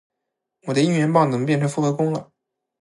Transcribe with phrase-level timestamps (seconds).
[0.63, 2.31] 我的应援棒怎么变成复合弓了？